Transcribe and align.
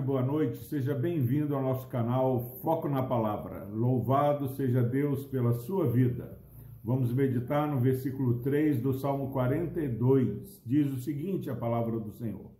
tarde, 0.00 0.06
boa 0.06 0.22
noite, 0.22 0.64
seja 0.64 0.94
bem-vindo 0.94 1.54
ao 1.54 1.62
nosso 1.62 1.86
canal 1.88 2.58
Foco 2.62 2.88
na 2.88 3.02
Palavra. 3.02 3.64
Louvado 3.64 4.48
seja 4.48 4.82
Deus 4.82 5.26
pela 5.26 5.52
sua 5.52 5.90
vida. 5.90 6.38
Vamos 6.82 7.12
meditar 7.12 7.68
no 7.68 7.78
versículo 7.78 8.40
3 8.40 8.80
do 8.80 8.94
Salmo 8.94 9.30
42. 9.30 10.62
Diz 10.64 10.90
o 10.90 10.98
seguinte: 10.98 11.50
a 11.50 11.54
palavra 11.54 11.98
do 11.98 12.10
Senhor. 12.12 12.50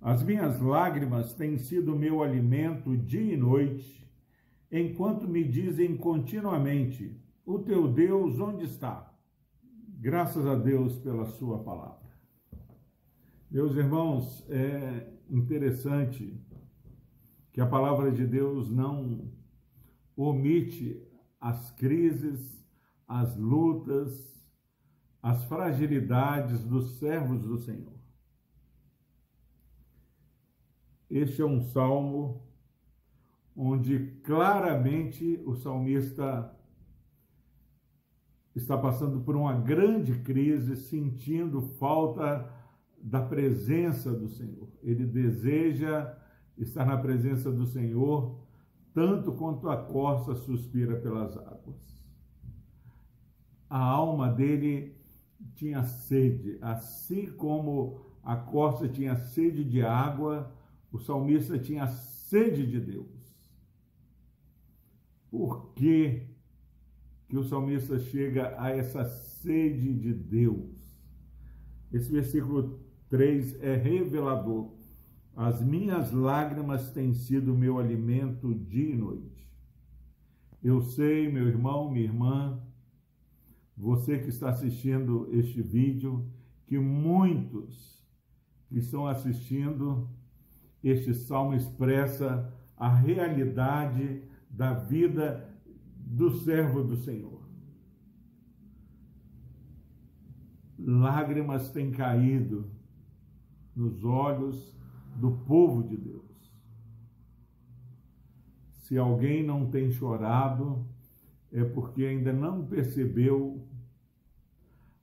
As 0.00 0.22
minhas 0.22 0.60
lágrimas 0.60 1.32
têm 1.34 1.56
sido 1.56 1.96
meu 1.96 2.22
alimento 2.22 2.96
dia 2.96 3.34
e 3.34 3.36
noite, 3.36 4.10
enquanto 4.70 5.28
me 5.28 5.44
dizem 5.44 5.96
continuamente: 5.96 7.16
O 7.46 7.58
teu 7.60 7.88
Deus 7.88 8.40
onde 8.40 8.64
está? 8.64 9.12
Graças 10.00 10.46
a 10.46 10.54
Deus 10.54 10.98
pela 10.98 11.26
sua 11.26 11.58
palavra. 11.62 12.04
Meus 13.50 13.76
irmãos, 13.76 14.44
é 14.50 15.13
interessante 15.30 16.38
que 17.52 17.60
a 17.60 17.66
palavra 17.66 18.10
de 18.10 18.26
Deus 18.26 18.70
não 18.70 19.30
omite 20.16 21.02
as 21.40 21.70
crises, 21.72 22.64
as 23.06 23.36
lutas, 23.36 24.34
as 25.22 25.44
fragilidades 25.44 26.64
dos 26.64 26.98
servos 26.98 27.42
do 27.42 27.58
Senhor. 27.58 27.94
Este 31.10 31.42
é 31.42 31.46
um 31.46 31.60
salmo 31.60 32.42
onde 33.56 34.20
claramente 34.24 35.40
o 35.46 35.54
salmista 35.54 36.50
está 38.54 38.76
passando 38.76 39.20
por 39.20 39.36
uma 39.36 39.54
grande 39.54 40.18
crise, 40.20 40.76
sentindo 40.76 41.60
falta 41.62 42.50
da 43.04 43.20
presença 43.20 44.10
do 44.10 44.30
Senhor. 44.30 44.66
Ele 44.82 45.04
deseja 45.04 46.16
estar 46.56 46.86
na 46.86 46.96
presença 46.96 47.52
do 47.52 47.66
Senhor 47.66 48.40
tanto 48.94 49.32
quanto 49.32 49.68
a 49.68 49.76
corça 49.76 50.34
suspira 50.34 50.96
pelas 50.96 51.36
águas. 51.36 52.02
A 53.68 53.78
alma 53.78 54.32
dele 54.32 54.96
tinha 55.54 55.82
sede, 55.82 56.56
assim 56.62 57.26
como 57.26 58.00
a 58.22 58.36
corça 58.36 58.88
tinha 58.88 59.16
sede 59.16 59.62
de 59.64 59.82
água, 59.82 60.50
o 60.90 60.98
salmista 60.98 61.58
tinha 61.58 61.86
sede 61.88 62.66
de 62.66 62.80
Deus. 62.80 63.04
Por 65.30 65.74
que, 65.74 66.22
que 67.28 67.36
o 67.36 67.44
salmista 67.44 67.98
chega 67.98 68.54
a 68.58 68.70
essa 68.70 69.04
sede 69.04 69.92
de 69.92 70.14
Deus? 70.14 70.72
Esse 71.92 72.10
versículo 72.10 72.83
3 73.14 73.62
é 73.62 73.76
revelador. 73.76 74.72
As 75.36 75.62
minhas 75.62 76.10
lágrimas 76.10 76.90
têm 76.90 77.14
sido 77.14 77.54
meu 77.54 77.78
alimento 77.78 78.52
dia 78.52 78.90
e 78.90 78.96
noite. 78.96 79.48
Eu 80.60 80.80
sei, 80.80 81.30
meu 81.30 81.46
irmão, 81.46 81.92
minha 81.92 82.06
irmã, 82.06 82.60
você 83.76 84.18
que 84.18 84.30
está 84.30 84.48
assistindo 84.48 85.28
este 85.30 85.62
vídeo, 85.62 86.28
que 86.66 86.76
muitos 86.76 88.04
que 88.68 88.80
estão 88.80 89.06
assistindo 89.06 90.10
este 90.82 91.14
salmo 91.14 91.54
expressa 91.54 92.52
a 92.76 92.92
realidade 92.92 94.24
da 94.50 94.72
vida 94.72 95.56
do 95.94 96.32
servo 96.40 96.82
do 96.82 96.96
Senhor. 96.96 97.48
Lágrimas 100.76 101.70
têm 101.70 101.92
caído 101.92 102.73
nos 103.74 104.04
olhos 104.04 104.76
do 105.16 105.32
povo 105.46 105.82
de 105.82 105.96
Deus. 105.96 106.24
Se 108.72 108.98
alguém 108.98 109.42
não 109.42 109.70
tem 109.70 109.90
chorado, 109.90 110.86
é 111.50 111.64
porque 111.64 112.04
ainda 112.04 112.32
não 112.32 112.66
percebeu 112.66 113.66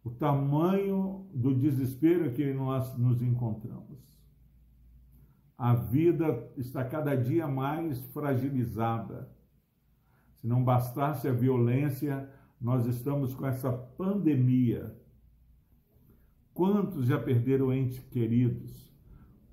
o 0.03 0.09
tamanho 0.09 1.27
do 1.33 1.53
desespero 1.53 2.31
que 2.31 2.53
nós 2.53 2.97
nos 2.97 3.21
encontramos. 3.21 3.99
A 5.57 5.75
vida 5.75 6.51
está 6.57 6.83
cada 6.83 7.15
dia 7.15 7.47
mais 7.47 7.99
fragilizada. 8.07 9.29
Se 10.37 10.47
não 10.47 10.63
bastasse 10.63 11.27
a 11.27 11.31
violência, 11.33 12.27
nós 12.59 12.85
estamos 12.85 13.33
com 13.35 13.45
essa 13.45 13.71
pandemia 13.71 14.95
Quantos 16.53 17.05
já 17.05 17.17
perderam 17.17 17.73
entes 17.73 17.99
queridos? 17.99 18.91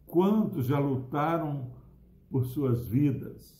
Quantos 0.06 0.66
já 0.66 0.78
lutaram 0.78 1.70
por 2.30 2.44
suas 2.46 2.86
vidas? 2.86 3.56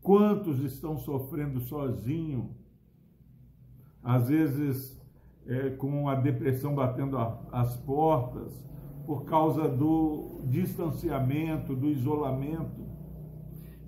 Quantos 0.00 0.60
estão 0.60 0.96
sofrendo 0.96 1.60
sozinho? 1.60 2.56
Às 4.02 4.28
vezes 4.28 4.98
é, 5.46 5.70
com 5.70 6.08
a 6.08 6.14
depressão 6.14 6.74
batendo 6.74 7.16
a, 7.16 7.42
as 7.50 7.76
portas 7.78 8.52
por 9.06 9.24
causa 9.24 9.66
do 9.66 10.42
distanciamento, 10.44 11.74
do 11.74 11.88
isolamento. 11.88 12.86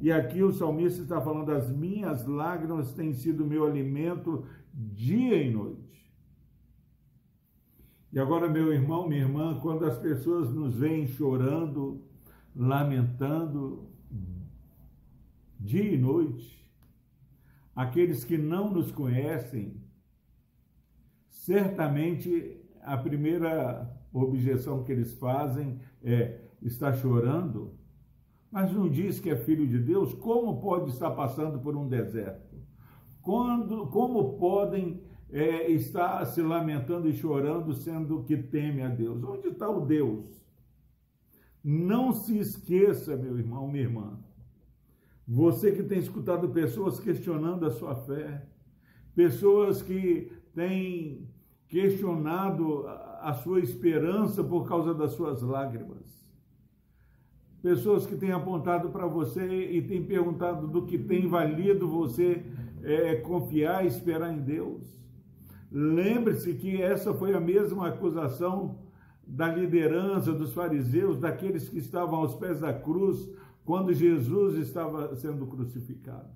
E 0.00 0.10
aqui 0.10 0.42
o 0.42 0.52
salmista 0.52 1.02
está 1.02 1.20
falando: 1.20 1.52
as 1.52 1.70
minhas 1.70 2.26
lágrimas 2.26 2.94
têm 2.94 3.12
sido 3.12 3.44
meu 3.44 3.66
alimento 3.66 4.44
dia 4.72 5.42
e 5.42 5.50
noite. 5.52 5.99
E 8.12 8.18
agora, 8.18 8.48
meu 8.48 8.72
irmão, 8.72 9.08
minha 9.08 9.20
irmã, 9.20 9.58
quando 9.60 9.84
as 9.84 9.96
pessoas 9.96 10.52
nos 10.52 10.74
veem 10.74 11.06
chorando, 11.06 12.02
lamentando, 12.54 13.88
dia 15.58 15.94
e 15.94 15.96
noite, 15.96 16.68
aqueles 17.74 18.24
que 18.24 18.36
não 18.36 18.72
nos 18.72 18.90
conhecem, 18.90 19.80
certamente 21.28 22.60
a 22.82 22.96
primeira 22.96 23.88
objeção 24.12 24.82
que 24.82 24.90
eles 24.90 25.14
fazem 25.14 25.80
é: 26.02 26.40
está 26.60 26.92
chorando? 26.92 27.78
Mas 28.50 28.72
não 28.72 28.88
diz 28.88 29.20
que 29.20 29.30
é 29.30 29.36
filho 29.36 29.68
de 29.68 29.78
Deus? 29.78 30.12
Como 30.14 30.60
pode 30.60 30.90
estar 30.90 31.12
passando 31.12 31.60
por 31.60 31.76
um 31.76 31.86
deserto? 31.86 32.56
Quando, 33.22 33.86
como 33.86 34.36
podem 34.36 35.00
é, 35.32 35.70
está 35.70 36.24
se 36.24 36.42
lamentando 36.42 37.08
e 37.08 37.12
chorando, 37.12 37.72
sendo 37.74 38.22
que 38.24 38.36
teme 38.36 38.82
a 38.82 38.88
Deus. 38.88 39.22
Onde 39.22 39.48
está 39.48 39.68
o 39.68 39.86
Deus? 39.86 40.40
Não 41.62 42.12
se 42.12 42.38
esqueça, 42.38 43.16
meu 43.16 43.38
irmão, 43.38 43.68
minha 43.68 43.84
irmã. 43.84 44.18
Você 45.26 45.72
que 45.72 45.82
tem 45.82 45.98
escutado 45.98 46.48
pessoas 46.48 46.98
questionando 46.98 47.64
a 47.64 47.70
sua 47.70 47.94
fé, 47.94 48.46
pessoas 49.14 49.80
que 49.82 50.32
têm 50.54 51.28
questionado 51.68 52.84
a 53.20 53.32
sua 53.34 53.60
esperança 53.60 54.42
por 54.42 54.66
causa 54.68 54.92
das 54.92 55.12
suas 55.12 55.40
lágrimas. 55.42 56.20
Pessoas 57.62 58.06
que 58.06 58.16
têm 58.16 58.32
apontado 58.32 58.88
para 58.88 59.06
você 59.06 59.70
e 59.70 59.82
têm 59.82 60.02
perguntado 60.04 60.66
do 60.66 60.86
que 60.86 60.98
tem 60.98 61.28
valido 61.28 61.86
você 61.86 62.42
é, 62.82 63.16
confiar 63.16 63.84
e 63.84 63.88
esperar 63.88 64.32
em 64.32 64.40
Deus. 64.40 64.99
Lembre-se 65.70 66.54
que 66.54 66.82
essa 66.82 67.14
foi 67.14 67.34
a 67.34 67.40
mesma 67.40 67.88
acusação 67.88 68.78
da 69.24 69.46
liderança 69.46 70.32
dos 70.32 70.52
fariseus, 70.52 71.18
daqueles 71.18 71.68
que 71.68 71.78
estavam 71.78 72.16
aos 72.16 72.34
pés 72.34 72.58
da 72.58 72.72
cruz, 72.72 73.30
quando 73.64 73.94
Jesus 73.94 74.56
estava 74.56 75.14
sendo 75.14 75.46
crucificado. 75.46 76.28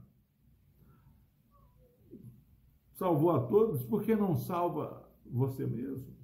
Salvou 2.93 3.33
a 3.33 3.41
todos, 3.41 3.83
por 3.83 4.05
que 4.05 4.15
não 4.15 4.37
salva 4.37 5.05
você 5.27 5.67
mesmo? 5.67 6.15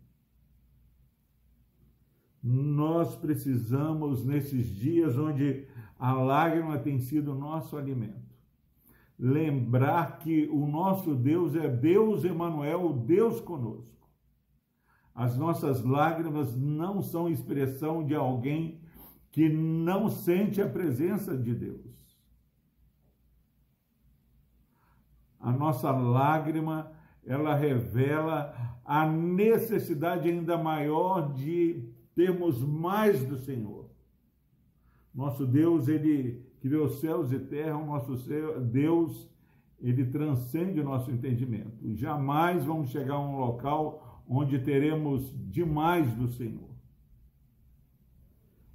Nós 2.41 3.17
precisamos, 3.17 4.25
nesses 4.25 4.69
dias 4.69 5.19
onde 5.19 5.67
a 5.99 6.13
lágrima 6.13 6.79
tem 6.79 7.01
sido 7.01 7.35
nosso 7.35 7.77
alimento, 7.77 8.30
lembrar 9.21 10.19
que 10.19 10.49
o 10.49 10.67
nosso 10.67 11.15
Deus 11.15 11.55
é 11.55 11.69
Deus 11.69 12.25
Emanuel, 12.25 12.87
o 12.87 12.93
Deus 12.95 13.39
conosco. 13.39 14.09
As 15.15 15.37
nossas 15.37 15.85
lágrimas 15.85 16.57
não 16.57 17.03
são 17.03 17.29
expressão 17.29 18.03
de 18.03 18.15
alguém 18.15 18.81
que 19.31 19.51
não 19.51 20.09
sente 20.09 20.63
a 20.63 20.69
presença 20.69 21.37
de 21.37 21.55
Deus. 21.55 22.01
A 25.39 25.53
nossa 25.53 25.91
lágrima, 25.91 26.91
ela 27.23 27.55
revela 27.55 28.79
a 28.83 29.07
necessidade 29.07 30.31
ainda 30.31 30.57
maior 30.57 31.33
de 31.35 31.93
termos 32.15 32.63
mais 32.63 33.23
do 33.25 33.37
Senhor. 33.37 33.91
Nosso 35.15 35.47
Deus, 35.47 35.89
ele 35.89 36.50
criou 36.61 36.89
céus 36.89 37.33
e 37.33 37.39
terra, 37.39 37.77
o 37.77 37.87
nosso 37.87 38.17
Deus, 38.61 39.29
ele 39.81 40.05
transcende 40.07 40.81
o 40.81 40.85
nosso 40.85 41.11
entendimento. 41.11 41.95
Jamais 41.97 42.65
vamos 42.65 42.91
chegar 42.91 43.15
a 43.15 43.21
um 43.21 43.39
local 43.39 44.23
onde 44.29 44.59
teremos 44.59 45.35
demais 45.51 46.15
do 46.15 46.29
Senhor. 46.29 46.71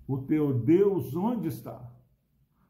O 0.07 0.17
teu 0.17 0.53
Deus 0.53 1.15
onde 1.15 1.47
está? 1.47 1.91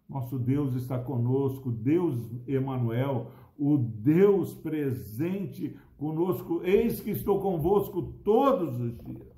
Nosso 0.08 0.38
Deus 0.38 0.76
está 0.76 1.00
conosco, 1.00 1.72
Deus 1.72 2.30
Emanuel, 2.48 3.32
o 3.58 3.78
Deus 3.78 4.54
presente 4.54 5.76
conosco. 5.98 6.62
Eis 6.64 7.00
que 7.00 7.12
estou 7.12 7.40
convosco 7.40 8.02
todos 8.24 8.80
os 8.80 8.98
dias. 8.98 9.36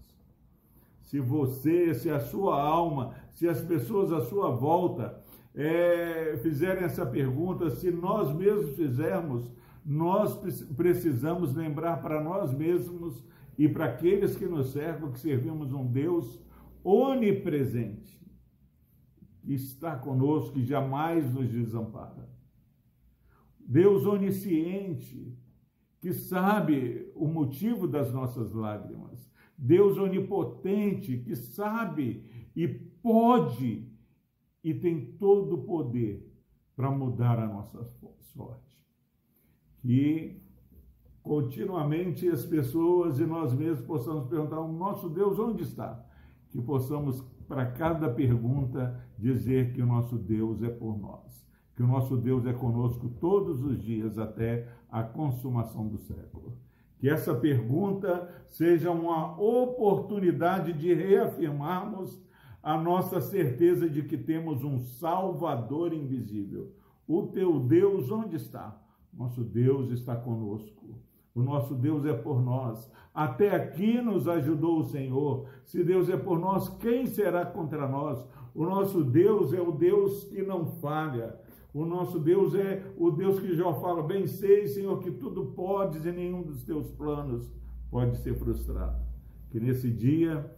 Se 1.03 1.21
você, 1.21 1.93
se 1.93 2.09
a 2.09 2.19
sua 2.19 2.61
alma, 2.61 3.15
se 3.31 3.47
as 3.47 3.61
pessoas 3.61 4.11
à 4.11 4.21
sua 4.21 4.49
volta 4.49 5.23
é, 5.53 6.37
fizerem 6.41 6.83
essa 6.83 7.05
pergunta, 7.05 7.69
se 7.69 7.89
nós 7.91 8.35
mesmos 8.35 8.75
fizermos, 8.75 9.51
nós 9.85 10.35
precisamos 10.75 11.55
lembrar 11.55 12.01
para 12.01 12.21
nós 12.21 12.53
mesmos 12.53 13.23
e 13.57 13.67
para 13.67 13.85
aqueles 13.85 14.35
que 14.35 14.45
nos 14.45 14.71
cercam 14.71 15.11
que 15.11 15.19
servimos 15.19 15.71
um 15.73 15.85
Deus 15.85 16.39
onipresente, 16.83 18.19
que 19.41 19.53
está 19.53 19.95
conosco, 19.95 20.53
que 20.53 20.65
jamais 20.65 21.33
nos 21.33 21.49
desampara. 21.49 22.29
Deus 23.59 24.05
onisciente, 24.05 25.37
que 25.99 26.13
sabe 26.13 27.11
o 27.15 27.27
motivo 27.27 27.87
das 27.87 28.13
nossas 28.13 28.53
lágrimas. 28.53 29.29
Deus 29.57 29.97
onipotente, 29.97 31.17
que 31.17 31.35
sabe 31.35 32.49
e 32.55 32.67
pode 32.67 33.91
e 34.69 34.73
tem 34.73 35.13
todo 35.13 35.55
o 35.55 35.63
poder 35.63 36.29
para 36.75 36.91
mudar 36.91 37.39
a 37.39 37.47
nossa 37.47 37.85
sorte. 38.33 38.77
Que 39.79 40.43
continuamente 41.23 42.27
as 42.27 42.43
pessoas 42.43 43.17
e 43.17 43.25
nós 43.25 43.53
mesmos 43.53 43.85
possamos 43.85 44.27
perguntar: 44.27 44.59
o 44.59 44.71
nosso 44.71 45.07
Deus 45.07 45.39
onde 45.39 45.63
está? 45.63 46.05
Que 46.49 46.61
possamos, 46.61 47.21
para 47.47 47.65
cada 47.71 48.09
pergunta, 48.09 49.01
dizer 49.17 49.71
que 49.71 49.81
o 49.81 49.85
nosso 49.85 50.17
Deus 50.17 50.61
é 50.61 50.69
por 50.69 50.99
nós, 50.99 51.47
que 51.73 51.81
o 51.81 51.87
nosso 51.87 52.17
Deus 52.17 52.45
é 52.45 52.51
conosco 52.51 53.07
todos 53.21 53.63
os 53.63 53.81
dias 53.81 54.17
até 54.17 54.67
a 54.91 55.01
consumação 55.01 55.87
do 55.87 55.97
século. 55.97 56.57
Que 56.99 57.09
essa 57.09 57.33
pergunta 57.33 58.29
seja 58.47 58.91
uma 58.91 59.39
oportunidade 59.39 60.73
de 60.73 60.93
reafirmarmos 60.93 62.21
a 62.61 62.77
nossa 62.77 63.21
certeza 63.21 63.89
de 63.89 64.03
que 64.03 64.17
temos 64.17 64.63
um 64.63 64.79
Salvador 64.79 65.93
invisível. 65.93 66.73
O 67.07 67.23
teu 67.27 67.59
Deus 67.59 68.11
onde 68.11 68.35
está? 68.35 68.79
Nosso 69.13 69.43
Deus 69.43 69.89
está 69.91 70.15
conosco. 70.15 70.99
O 71.33 71.41
nosso 71.41 71.75
Deus 71.75 72.05
é 72.05 72.13
por 72.13 72.41
nós. 72.41 72.91
Até 73.13 73.55
aqui 73.55 74.01
nos 74.01 74.27
ajudou 74.27 74.79
o 74.79 74.83
Senhor. 74.83 75.47
Se 75.63 75.83
Deus 75.83 76.09
é 76.09 76.17
por 76.17 76.39
nós, 76.39 76.67
quem 76.77 77.05
será 77.05 77.45
contra 77.45 77.87
nós? 77.87 78.23
O 78.53 78.65
nosso 78.65 79.03
Deus 79.03 79.53
é 79.53 79.61
o 79.61 79.71
Deus 79.71 80.23
que 80.25 80.41
não 80.41 80.65
falha. 80.65 81.39
O 81.73 81.85
nosso 81.85 82.17
Deus 82.19 82.55
é 82.55 82.83
o 82.97 83.11
Deus 83.11 83.39
que 83.39 83.55
já 83.55 83.71
fala: 83.75 84.01
Bem 84.01 84.25
sei, 84.25 84.65
Senhor, 84.65 84.97
que 84.99 85.11
tudo 85.11 85.45
podes 85.47 86.05
e 86.05 86.11
nenhum 86.11 86.41
dos 86.41 86.63
teus 86.63 86.89
planos 86.89 87.51
pode 87.91 88.17
ser 88.17 88.33
frustrado. 88.35 88.99
Que 89.51 89.59
nesse 89.59 89.91
dia 89.91 90.51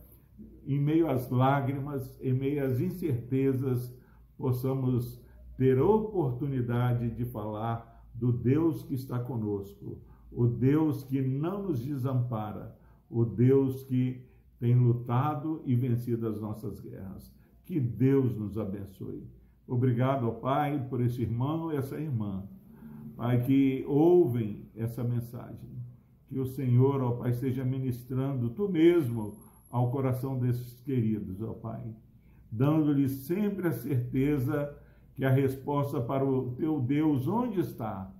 em 0.66 0.80
meio 0.80 1.10
às 1.10 1.30
lágrimas, 1.30 2.20
em 2.22 2.34
meio 2.34 2.66
às 2.66 2.80
incertezas, 2.80 3.94
possamos 4.38 5.20
ter 5.58 5.80
oportunidade 5.82 7.10
de 7.10 7.26
falar 7.26 8.08
do 8.14 8.32
Deus 8.32 8.84
que 8.84 8.94
está 8.94 9.20
conosco, 9.20 9.98
o 10.32 10.48
Deus 10.48 11.04
que 11.04 11.22
não 11.22 11.64
nos 11.64 11.84
desampara, 11.84 12.78
o 13.10 13.26
Deus 13.26 13.84
que 13.84 14.26
tem 14.60 14.76
lutado 14.76 15.62
e 15.66 15.76
vencido 15.76 16.28
as 16.28 16.40
nossas 16.40 16.80
guerras. 16.80 17.34
Que 17.66 17.80
Deus 17.80 18.36
nos 18.36 18.58
abençoe. 18.58 19.28
Obrigado, 19.68 20.28
ó 20.28 20.32
Pai, 20.32 20.86
por 20.90 21.02
esse 21.02 21.22
irmão 21.22 21.72
e 21.72 21.78
essa 21.78 22.00
irmã. 22.00 22.44
Pai, 23.16 23.42
que 23.44 23.84
ouvem 23.88 24.66
essa 24.76 25.04
mensagem. 25.04 25.70
Que 26.28 26.40
o 26.40 26.46
Senhor, 26.46 27.02
ó 27.02 27.12
Pai, 27.12 27.32
esteja 27.32 27.64
ministrando, 27.64 28.50
tu 28.50 28.68
mesmo, 28.68 29.38
ao 29.70 29.92
coração 29.92 30.38
desses 30.38 30.80
queridos, 30.82 31.42
ó 31.42 31.54
Pai, 31.54 31.84
dando-lhes 32.52 33.12
sempre 33.12 33.68
a 33.68 33.72
certeza 33.72 34.76
que 35.16 35.24
a 35.24 35.30
resposta 35.30 36.02
para 36.02 36.26
o 36.26 36.52
teu 36.56 36.80
Deus, 36.80 37.28
onde 37.28 37.60
está? 37.60 38.12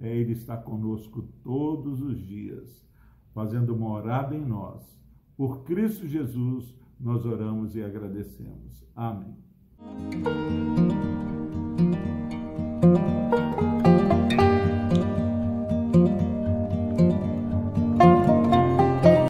É, 0.00 0.14
Ele 0.16 0.32
está 0.32 0.56
conosco 0.56 1.22
todos 1.42 2.02
os 2.02 2.20
dias, 2.20 2.86
fazendo 3.32 3.76
morada 3.76 4.34
em 4.34 4.44
nós. 4.44 4.98
Por 5.36 5.64
Cristo 5.64 6.06
Jesus, 6.06 6.74
nós 6.98 7.24
oramos 7.24 7.74
e 7.76 7.82
agradecemos. 7.82 8.84
Amém. 8.94 9.36